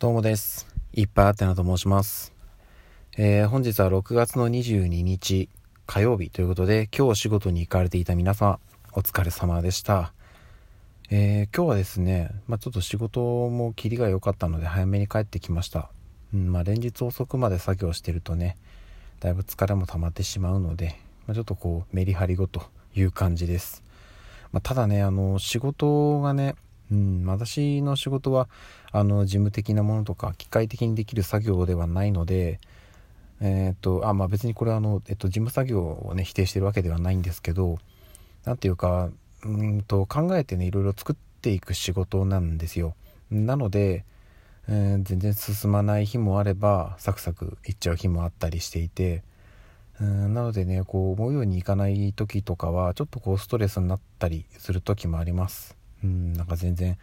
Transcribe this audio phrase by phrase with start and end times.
[0.00, 0.66] どうもです。
[0.92, 2.32] いっぱいあってなと申します。
[3.16, 5.48] えー本日は6月の22日
[5.86, 8.58] 火曜日ということで、今日仕事に行かれていた皆様、
[8.92, 10.12] お疲れ様でした。
[11.10, 15.90] えー今日はですね、まあ、ちょっと仕事も切りが良かったので早めに帰ってきました。
[16.34, 18.56] うん、まあ、連日遅くまで作業してるとね、
[19.20, 20.98] だいぶ疲れも溜まってしまうので、
[21.28, 22.64] まあ、ちょっとこうメリハリ後と
[22.96, 23.84] いう感じです。
[24.50, 26.56] ま、ただね、あの、仕事がね、
[26.90, 28.48] うん、私の仕事は、
[28.92, 32.60] あの、事務的なものとか、機械的にできる作業ではないので、
[33.40, 37.78] えーっと、あ、まあ別にこれはあの、えっと、事務作業をね、否定してるわけではないんですけど、
[38.44, 39.10] なんていうか、
[39.44, 42.94] うんと、考えてね、いろいろ作っていく仕事なんですよ。
[43.30, 44.04] なので、
[44.68, 49.22] えー全然進まない日もあれば、サクサクいっちゃう日もあったりしていて、
[50.00, 56.98] うんなのでねこう思うようにいかない時とかはちょっとこうストレスになったりする時もありますうんなんか全然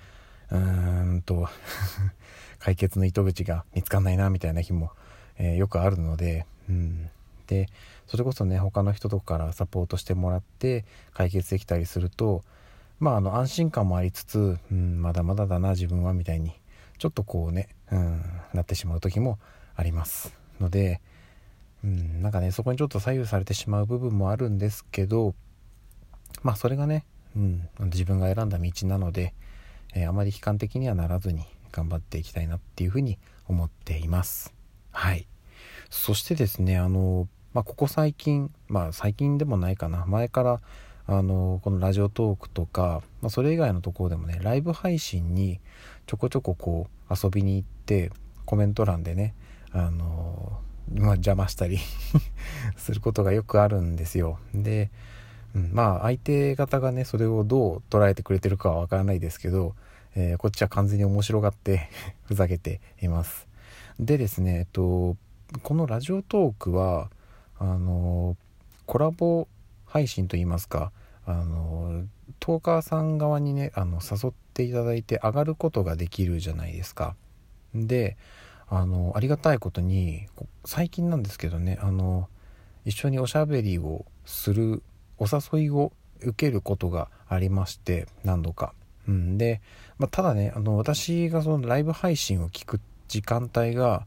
[0.52, 1.50] うーんと
[2.60, 4.92] 解決の糸口が見つかんないなみたいな日も、
[5.38, 7.10] えーよくあるのでうん。
[7.48, 7.68] で
[8.08, 12.44] それこそね他の人とかからサポートしてもらって解決できたりすると
[13.00, 16.54] まああの安心感もありつつ、うん、まだまだだな自分はみたいに
[16.98, 18.22] ちょっとこうね、うん、
[18.54, 19.38] なってしまう時も
[19.76, 20.34] あります。
[20.62, 21.02] ので
[21.84, 25.34] うん、なんかねそこにちょっと左右されてしまう部分もあるんですけど
[26.44, 29.34] まあそれがね、うん、自分が選んだ道なので、
[29.94, 34.54] えーあまり悲観的にはならずに頑張っていきたいなっていうふうに思っています。
[34.92, 35.28] はい。
[35.90, 40.06] そしてですねあの、まあ、ここ最近まあ最近でもないかな。
[40.06, 40.62] 前から
[41.08, 45.60] あのこのラジオトークとか、まあ、それ以外のところでもねライブ配信に
[46.06, 48.12] ちょこちょここう遊びに行って
[48.46, 49.34] コメント欄でね
[49.72, 50.60] あの
[50.94, 51.80] まあ、邪魔したり
[52.76, 54.40] することがよくあるんですよ。
[54.54, 54.92] で、
[55.56, 59.76] うん、まあ相手方がねそれをどう捉えてくれてるかはわからないですけど、
[60.16, 61.90] えーこっちは完全に面白がって
[62.24, 63.48] ふざけています。
[64.00, 65.18] でですねえっと
[65.64, 67.10] このラジオトークは
[67.58, 68.38] あの
[68.86, 69.48] コラボ
[69.86, 70.92] 配信といいますか
[71.26, 72.06] あの
[72.40, 77.16] トーカーさん側にねあの誘っていただいて上がることができるじゃないですか。
[77.76, 78.18] で
[78.68, 80.28] あのありがたいことに
[80.66, 82.30] 最近なんですけどねあの
[82.86, 84.82] 一緒におしゃべりをする
[85.22, 88.74] お誘いを受けることがありまして何度か。
[89.08, 89.62] うん、で、
[90.00, 94.06] まあ、ただねあの私がそのライブ配信を聞く時間帯が、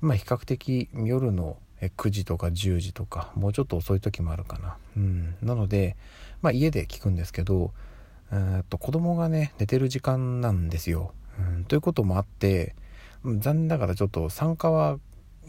[0.00, 4.76] まあ、比較的夜の9時とか10時とかもうちょっと遅い時もあるかな。
[4.96, 5.96] うん、なので、
[6.40, 7.72] まあ、家で聞くんですけど
[8.70, 11.12] と子供がね寝てる時間なんですよ。
[11.38, 12.74] うん、ということもあって
[13.24, 14.98] 残念ながらちょっと参加は、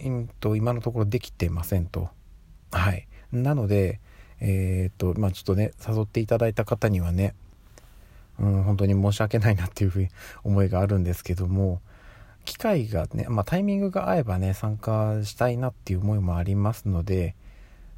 [0.03, 2.09] うんと今のところできてませんと。
[2.71, 3.07] はい。
[3.31, 3.99] なので、
[4.39, 7.35] えーっと、まあちょっとね、誘っていただいた方にはね、
[8.39, 10.09] うん、本当に申し訳ないなっていうふうに
[10.43, 11.81] 思いがあるんですけども、
[12.43, 17.35] 機会がね、まあタイミングが合えばね、参加したいなっていう思いもありますので、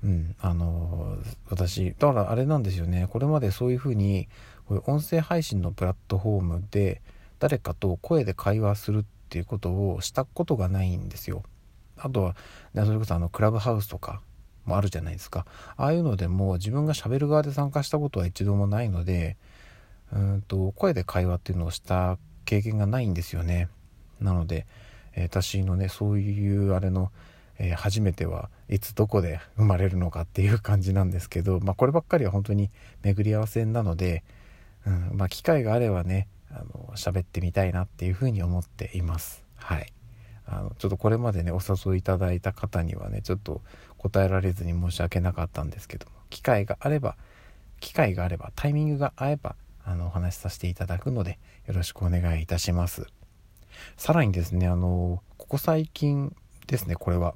[0.03, 1.17] うん、あの
[1.49, 4.29] 私、だからあれなんですよね、これまでそういうふうに、
[4.67, 7.01] こういう音声配信のプラットフォームで、
[7.39, 11.43] 誰かと声で会話するっていうことをしたことがないんですよ。
[11.97, 12.35] あとは、
[12.73, 14.21] ねそれこそあのクラブハウスとか
[14.67, 15.45] もあるじゃないですか。
[15.77, 19.37] ああいうのでも自分が喋る側で参加したことは一度もないので、
[20.13, 23.69] うんと声で会話っていうのをした経験がないんですよね。
[24.21, 24.65] なので、
[25.15, 27.11] えー私のねそういうあれの、
[27.57, 32.69] えー初めてはいつどこで生まれるのかっていう感じなんですけど、まあ、こればっかりは本当に
[33.01, 34.23] 巡り合わせなので、
[34.85, 39.43] うんまあ、機会があればねあの喋ってみたいなっていうふうに思っています。
[39.55, 39.96] はい
[40.77, 43.61] ちょっとこれまでねお誘いいただいた方にはねちょっと
[43.97, 47.15] 答えられずに申し訳なかったんですけども機会があれば
[47.79, 53.07] 機会があればタイミングが合えばあのお話しさせていただくのでよろしくお願いいたします。
[53.95, 56.35] さらにですねあのここ最近
[56.67, 57.35] ですねこれは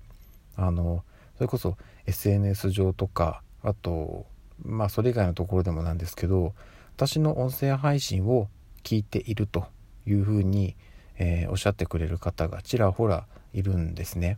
[0.56, 1.04] あの
[1.38, 4.26] それこそ SNS 上とかあと
[4.64, 6.54] まあそれ以外のところでもなんですけど
[6.96, 8.48] 私の音声配信を
[8.84, 9.66] 聞いていると
[10.06, 10.76] いうふうに、
[11.18, 14.38] えーおっしゃってくれる方がちらほらいるんですね。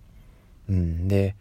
[0.70, 1.36] うん、で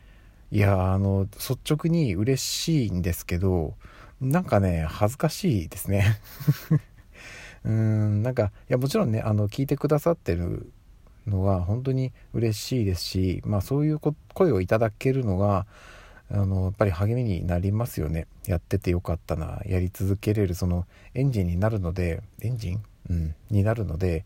[0.50, 3.74] いやあの率直に嬉しいんですけど
[4.20, 6.20] なんかね恥ずかしいですね。
[7.64, 8.22] うん。
[8.22, 10.70] なんかいやもちろんねあの聞いてくださってる
[11.26, 14.00] のは本当に嬉しいですし、まあ、そういう
[14.34, 15.66] 声をいただけるのが
[16.30, 18.26] あのやっぱり励みになりますよね。
[18.46, 19.60] やっててよかったな。
[19.66, 24.24] やり続けれるそのエンジンになるのでエンジン、うん、になるので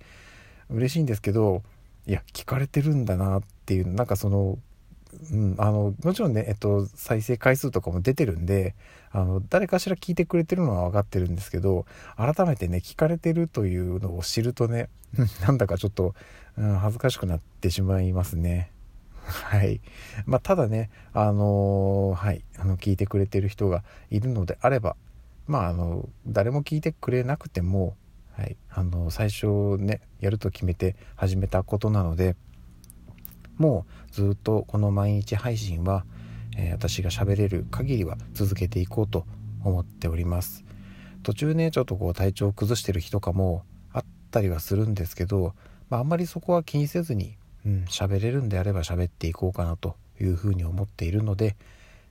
[0.71, 1.63] 嬉しいんですけど
[2.07, 4.59] いや聞かれてるんだなっていうなんかその
[5.33, 8.75] うん、あのもちろんね、えっと、再生回数とかも出てるんで
[9.11, 11.87] あの誰かしら聞いてくれてるのは分かってるんですけど
[12.17, 14.91] 改めてね聞かれてるというのを知るとね
[15.47, 16.15] なんだかちょっと、
[16.59, 18.73] うん、恥ずかしくなってしまいますね。
[19.27, 19.81] はい。
[20.25, 24.95] まあ、ただね、あのー、はい、あの、聞いてくれてる人がいるのであれば、
[25.49, 27.97] まあ、あの、誰も聞いてくれなくても、
[28.37, 32.37] はい、あの、最初ね、やると決めて始めたことなので、
[33.57, 36.05] もうずっとこの毎日配信は、
[36.59, 39.25] えー、私が喋れる限りは続けていこうと
[39.65, 40.65] 思っております。
[41.23, 45.55] 途中ねちょっとこう体調を崩してる日とかもあったりはするんですけど、
[45.89, 51.57] まあ、んまりそこは気にせずにうん喋れるんであれば喋っていこうかなというふうに思っているので、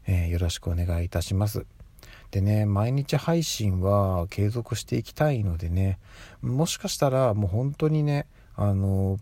[0.07, 1.66] えー、よろしくお願いいたします。
[2.31, 6.00] でね毎日配信は継続していきたいのでね
[6.42, 9.19] もしかしたらもう本当にねあの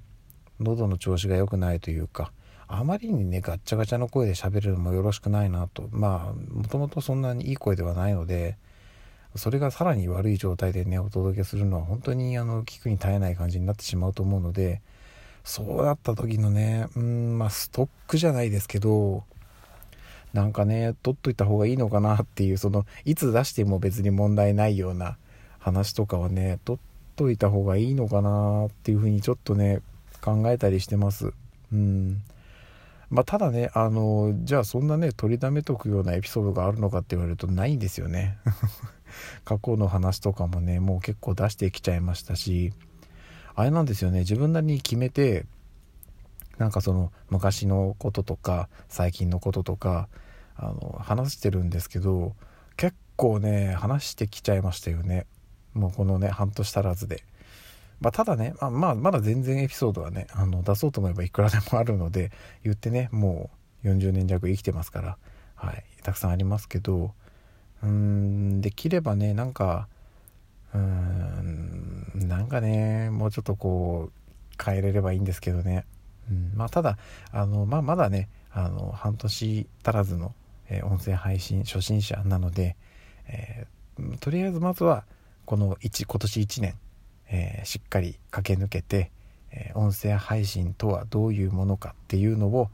[0.60, 2.32] 喉の調子が良くないというか
[2.68, 8.58] あまりにねガッチャガチャの声で喋るのもよろしくないなとまあもともとそんなにいい声ではないので
[9.36, 14.82] それがさらに悪い状態でねお届けするのは本当にあの聞くに耐えない感じになってしまうと思うので
[15.44, 19.24] そうなった時のねうんまあストックじゃないですけど
[20.33, 25.18] なんかね取っといた方がいいのかなっていうそのいつ出しても別に問題ないような
[25.59, 26.81] 話とかはね取っ
[27.15, 29.81] といた方がいいのかなっていうふうにちょっとね
[30.21, 31.33] 考えたりしてます。
[31.71, 32.21] うん
[33.09, 38.38] まあ、ただねあのじゃあそんなね取りだめとくようなエピソードがあるのかって言われるとないんですよね
[39.45, 42.74] 過去の話とかもねもう結構出してきちゃいましたし
[43.53, 45.45] あれなんですよね自分なりに決めて
[46.58, 50.08] なんかその昔のこととか最近のこととか
[50.56, 52.36] あの話してるんですけど
[52.78, 55.26] 結構ね話してきちゃいましたよね
[55.74, 57.24] もうこのね半年足らずで
[58.04, 63.50] まあ、ただね、まあ、まあ、まだ全然エピソードはね、あの、出そうと思えばいくらでもあるので、言ってね、も
[63.86, 65.18] う40年弱生きてますから、
[65.56, 67.14] はい、たくさんありますけど、
[67.82, 69.88] うーん、できればね、なんか、
[70.74, 75.86] うーん、なんかね、もうちょっとこう、変えれればいいんですけどね。
[76.30, 76.98] うん、まあ、ただ、
[77.31, 80.34] あの、まあ、まだね、あの、半年足らずの、
[80.70, 82.75] えー、音声配信初心者なので、
[83.28, 85.06] えー、とりあえずまずは、
[85.46, 86.75] この1、今年1年、
[87.30, 89.12] えー、しっかり駆け抜けて、
[89.52, 92.69] え、音声配信とはどういうものかっていうのを、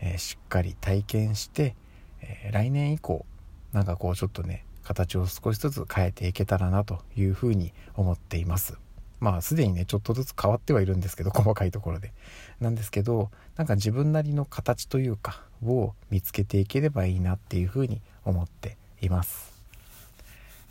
[0.00, 1.76] え、しっかり体験して、
[2.20, 3.24] え来年以降
[3.72, 8.78] なんかこうちょっとね形を少しずつ変えていけたらなというふうに思っています。
[9.24, 12.12] まあすでにねちょっとずつ変わってはいるんですけど 細かいところで。
[12.60, 19.54] なんですけどなんか自分なりの形というかを見つけていければいいなっていうふうに思っています。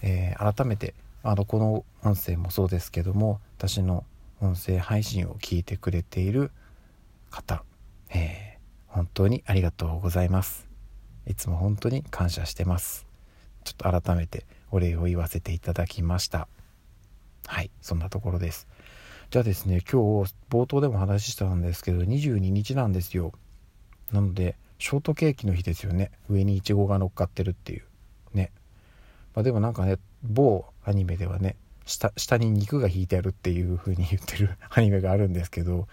[0.03, 4.05] えー、改めてあのこの音声もそうですけども私の
[4.39, 6.51] 音声配信を聞いてくれている
[7.31, 7.63] 方、
[8.09, 10.67] えー、本当にありがとうございます。
[11.25, 13.07] いつも本当に感謝してます。
[13.63, 16.47] ちょっと改めてお礼を言わせていただきました。
[17.47, 18.67] はいそんなところです。
[19.29, 23.33] じゃあですね今日冒頭でも話したんですけど22日なんですよ。
[24.11, 26.11] なのでショートケーキの日ですよね。
[26.29, 27.83] 上にイチゴが乗っかってるっていう。
[28.33, 28.51] ね。
[29.33, 31.55] まあでもなんかね某アニメではね
[31.85, 35.87] 下下に肉が引いてあるっていう風に言ってる アニメがあるんですけど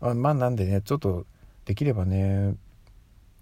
[0.00, 1.26] あまあなんでねちょっと
[1.64, 2.54] できればね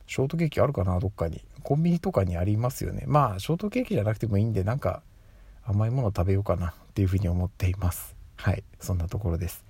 [0.07, 1.43] ショートケーキあるかなどっかに。
[1.63, 3.05] コンビニとかにありますよね。
[3.07, 5.03] まあショートケーキじゃなくてもいいんでなんか
[5.69, 8.17] 甘いもの食べようかなっていうふうに思っています。
[8.37, 8.65] はい。
[8.81, 9.65] そんなところです、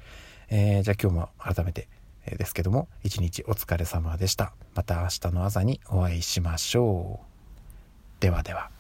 [0.49, 1.89] えー、じゃあ今日も改めて
[2.27, 4.53] ですけども一日お疲れ様でした。
[4.75, 8.21] また明日の朝にお会いしましょう。
[8.21, 8.78] ではでは。